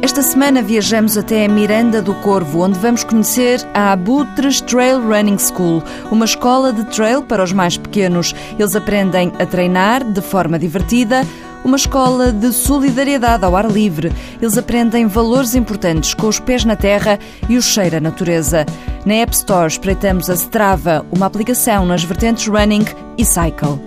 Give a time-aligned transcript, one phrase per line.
[0.00, 5.82] Esta semana viajamos até Miranda do Corvo, onde vamos conhecer a Abutres Trail Running School,
[6.10, 8.34] uma escola de trail para os mais pequenos.
[8.58, 11.26] Eles aprendem a treinar de forma divertida,
[11.64, 14.12] uma escola de solidariedade ao ar livre.
[14.40, 17.18] Eles aprendem valores importantes com os pés na terra
[17.48, 18.64] e o cheiro à natureza.
[19.04, 22.84] Na App Store espreitamos a Strava, uma aplicação nas vertentes running
[23.16, 23.80] e cycle.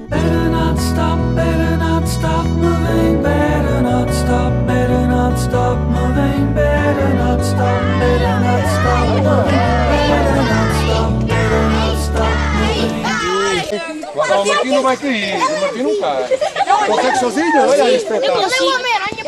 [14.14, 16.39] O Martim não vai cair, o Martim não cai.
[16.87, 17.68] Consegue sozinho?
[17.68, 18.50] Olha aí, espetáculo.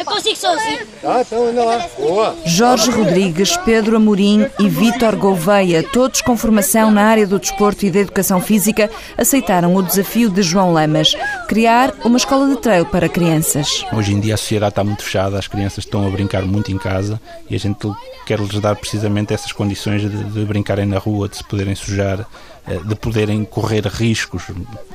[0.04, 0.80] Eu consigo sozinho.
[1.02, 1.88] Ah, então anda lá.
[1.98, 2.36] Boa.
[2.46, 7.90] Jorge Rodrigues, Pedro Amorim e Vítor Gouveia, todos com formação na área do desporto e
[7.90, 11.16] da educação física, aceitaram o desafio de João Lamas,
[11.48, 13.86] criar uma escola de trail para crianças.
[13.94, 16.78] Hoje em dia a sociedade está muito fechada, as crianças estão a brincar muito em
[16.78, 17.90] casa e a gente
[18.26, 22.28] quer lhes dar precisamente essas condições de, de brincarem na rua, de se poderem sujar,
[22.67, 24.44] eh, de poderem correr riscos,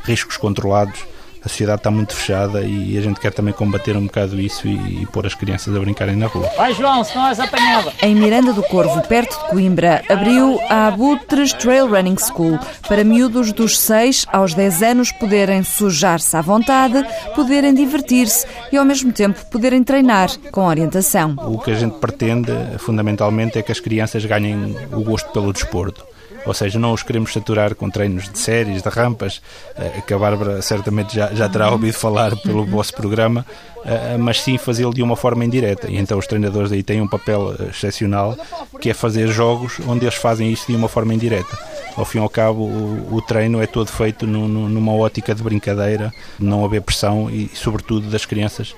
[0.05, 1.01] riscos controlados
[1.45, 5.03] a sociedade está muito fechada e a gente quer também combater um bocado isso e,
[5.03, 6.49] e pôr as crianças a brincarem na rua.
[6.57, 7.93] Vai João, se não és apanhada.
[8.03, 13.53] Em Miranda do Corvo, perto de Coimbra, abriu a Abutres Trail Running School para miúdos
[13.53, 19.45] dos 6 aos 10 anos poderem sujar-se à vontade, poderem divertir-se e ao mesmo tempo
[19.47, 21.37] poderem treinar com orientação.
[21.39, 26.05] O que a gente pretende fundamentalmente é que as crianças ganhem o gosto pelo desporto
[26.49, 29.43] ou seja, não os queremos saturar com treinos de séries, de rampas,
[29.77, 33.45] eh, que a Bárbara certamente já, já terá ouvido falar pelo vosso programa,
[33.85, 35.91] eh, mas sim fazê-lo de uma forma indireta.
[35.91, 38.35] E então os treinadores aí têm um papel eh, excepcional,
[38.81, 41.55] que é fazer jogos onde eles fazem isso de uma forma indireta.
[41.95, 45.35] Ao fim e ao cabo, o, o treino é todo feito no, no, numa ótica
[45.35, 48.75] de brincadeira, de não haver pressão e, sobretudo, das crianças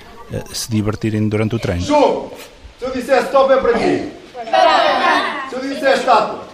[0.52, 1.82] se divertirem durante o treino.
[1.82, 2.32] Jogo!
[2.80, 4.08] Se eu dissesse stop é para quê?
[5.50, 6.49] Se eu dissesse estátua?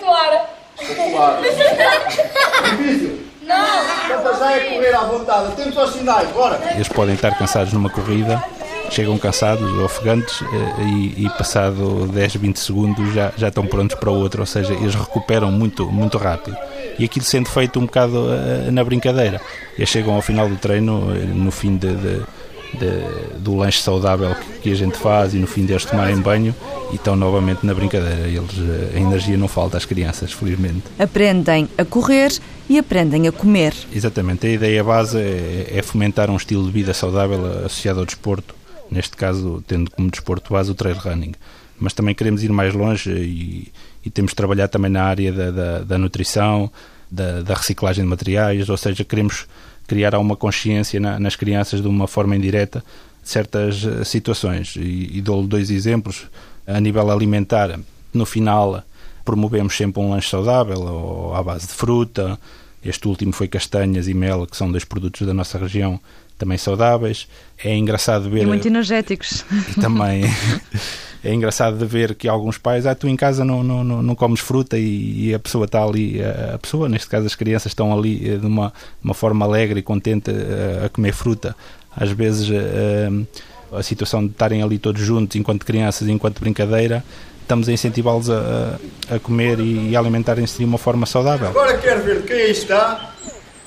[0.00, 1.40] Estatuar.
[2.76, 3.20] Difícil?
[3.42, 4.20] Não.
[4.20, 5.56] Então já é correr à vontade.
[5.56, 6.60] Temos os sinais, bora.
[6.72, 8.42] Eles podem estar cansados numa corrida,
[8.90, 14.10] chegam cansados, ofegantes, eh, e, e passado 10, 20 segundos já, já estão prontos para
[14.10, 16.56] o outro, ou seja, eles recuperam muito, muito rápido.
[16.98, 19.40] E aquilo sendo feito um bocado uh, na brincadeira.
[19.76, 22.22] Eles chegam ao final do treino, eh, no fim de, de
[22.78, 26.54] de, do lanche saudável que, a gente faz e no fim deles tomarem banho
[26.92, 28.28] e estão novamente na brincadeira.
[28.28, 30.82] Eles, a energia não falta às crianças, felizmente.
[30.98, 32.32] Aprendem a correr
[32.68, 33.74] e aprendem a comer.
[33.92, 34.46] Exatamente.
[34.46, 38.54] A ideia base é, é fomentar um estilo de vida saudável associado ao desporto,
[38.90, 41.34] neste caso tendo como desporto base o trail running.
[41.78, 43.72] Mas também queremos ir mais longe e,
[44.04, 46.70] e temos de trabalhar também na área da, da, da nutrição,
[47.10, 49.46] da, da reciclagem de materiais, ou seja, queremos
[49.90, 52.78] criar uma consciência na, nas crianças de uma forma indireta
[53.20, 54.76] de certas eh, situações.
[54.76, 56.28] E, e dou-lhe dois exemplos.
[56.64, 57.76] A nível alimentar,
[58.14, 58.84] no final
[59.24, 62.38] promovemos sempre um lanche saudável, ou à base de fruta.
[62.84, 65.98] Este último foi castanhas e mel, que são dois produtos da nossa região
[66.38, 67.26] também saudáveis.
[67.58, 68.44] É engraçado ver.
[68.44, 69.44] E muito energéticos.
[69.80, 70.22] Também.
[71.22, 74.40] é engraçado de ver que alguns pais, ah, tu em casa não, não, não, comes
[74.40, 78.30] fruta e, e, a pessoa está ali, a pessoa, neste caso as crianças, estão ali
[78.30, 78.72] eh, de uma,
[79.04, 81.54] uma forma alegre e contente a, eh, a comer fruta.
[81.94, 83.10] Às vezes a, eh,
[83.72, 87.04] a situação de estarem ali todos juntos, enquanto crianças, enquanto brincadeira,
[87.42, 88.78] estamos a incentivá-los a,
[89.10, 91.48] a, comer e, e alimentarem-se de uma forma saudável.
[91.48, 93.12] Agora quero ver quem está,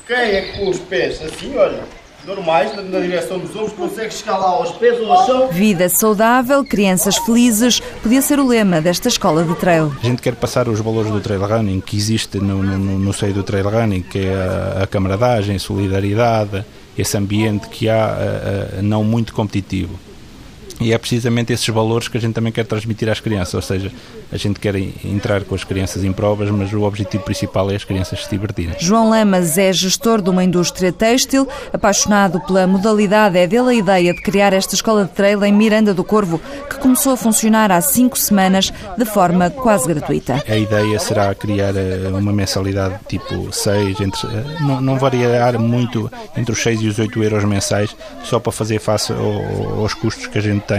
[0.07, 4.47] quem é que os pés assim, olha normais, na direção dos ombros, consegue chegar lá
[4.47, 5.47] aos pés ou ao chão.
[5.49, 9.93] Vida saudável, crianças felizes, podia ser o lema desta escola de trail.
[10.01, 13.33] A gente quer passar os valores do trail running que existe no, no, no seio
[13.33, 16.65] do trail running, que é a, a camaradagem, a solidariedade,
[16.97, 19.99] esse ambiente que há a, a, não muito competitivo.
[20.79, 23.91] E é precisamente esses valores que a gente também quer transmitir às crianças, ou seja,
[24.31, 27.83] a gente quer entrar com as crianças em provas, mas o objetivo principal é as
[27.83, 28.75] crianças se divertirem.
[28.79, 34.13] João Lamas é gestor de uma indústria têxtil, apaixonado pela modalidade, é dele a ideia
[34.13, 37.79] de criar esta escola de trail em Miranda do Corvo, que começou a funcionar há
[37.79, 40.43] cinco semanas de forma quase gratuita.
[40.47, 46.11] A ideia será criar eh, uma mensalidade tipo 6, entre, eh, não, não variar muito
[46.35, 50.37] entre os 6 e os 8 euros mensais, só para fazer face aos custos que
[50.37, 50.72] a gente tem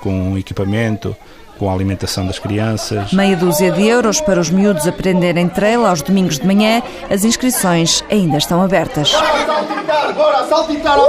[0.00, 1.16] com equipamento,
[1.58, 3.12] com a alimentação das crianças.
[3.12, 6.82] Meia dúzia de euros para os miúdos aprenderem trail aos domingos de manhã.
[7.10, 9.12] As inscrições ainda estão abertas.
[9.12, 11.06] Bora saltitar, bora saltitar à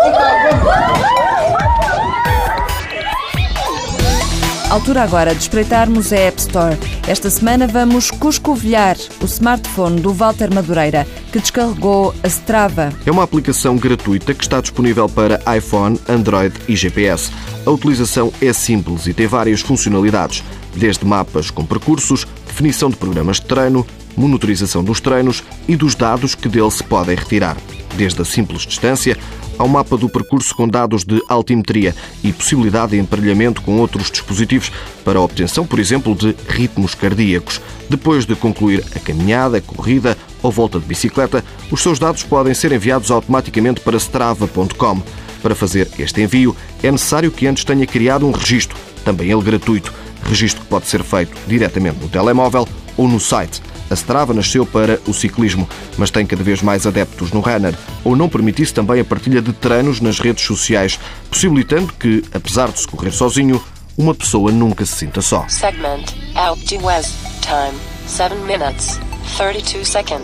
[4.69, 6.77] Altura agora de espreitarmos a App Store.
[7.07, 12.91] Esta semana vamos cuscovilhar o smartphone do Walter Madureira, que descarregou a Strava.
[13.05, 17.31] É uma aplicação gratuita que está disponível para iPhone, Android e GPS.
[17.65, 20.43] A utilização é simples e tem várias funcionalidades,
[20.75, 23.87] desde mapas com percursos, definição de programas de treino,
[24.17, 27.55] monitorização dos treinos e dos dados que dele se podem retirar,
[27.97, 29.17] desde a simples distância
[29.57, 34.71] ao mapa do percurso com dados de altimetria e possibilidade de emparelhamento com outros dispositivos
[35.03, 37.59] para a obtenção, por exemplo, de ritmos cardíacos.
[37.89, 42.71] Depois de concluir a caminhada, corrida ou volta de bicicleta, os seus dados podem ser
[42.71, 45.01] enviados automaticamente para strava.com.
[45.41, 49.93] Para fazer este envio, é necessário que antes tenha criado um registro, também ele gratuito,
[50.23, 53.61] registro que pode ser feito diretamente no telemóvel ou no site.
[53.89, 55.67] A Strava nasceu para o ciclismo,
[55.97, 59.53] mas tem cada vez mais adeptos no runner, ou não permitisse também a partilha de
[59.53, 60.99] treinos nas redes sociais,
[61.29, 63.63] possibilitando que, apesar de se correr sozinho,
[63.97, 65.45] uma pessoa nunca se sinta só.
[65.47, 66.05] Segment
[66.35, 69.06] out de West time 7 minutes.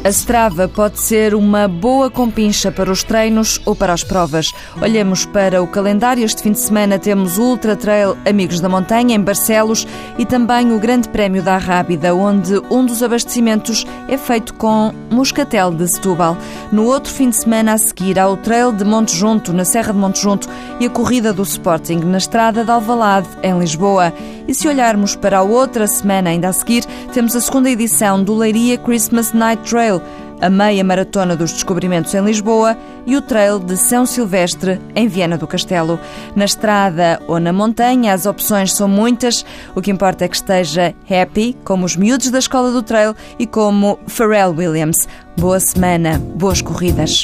[0.04, 4.52] A Strava pode ser uma boa compincha para os treinos ou para as provas.
[4.82, 6.24] Olhemos para o calendário.
[6.24, 9.86] Este fim de semana temos o Ultra Trail Amigos da Montanha, em Barcelos,
[10.18, 15.72] e também o Grande Prémio da Rábida, onde um dos abastecimentos é feito com moscatel
[15.72, 16.38] de Setúbal.
[16.72, 19.94] No outro fim de semana a seguir há o Trail de Monte Junto, na Serra
[19.94, 20.50] de Monte Junto,
[20.80, 24.14] e a Corrida do Sporting, na Estrada de Alvalade, em Lisboa.
[24.48, 28.36] E se olharmos para a outra semana ainda a seguir, temos a segunda edição do
[28.36, 30.02] Leiria Christmas Night Trail,
[30.42, 35.38] a meia maratona dos descobrimentos em Lisboa e o trail de São Silvestre em Viana
[35.38, 35.98] do Castelo.
[36.36, 39.46] Na estrada ou na montanha, as opções são muitas.
[39.74, 43.48] O que importa é que esteja happy, como os miúdos da escola do trail e
[43.48, 45.08] como Pharrell Williams.
[45.38, 47.22] Boa semana, boas corridas.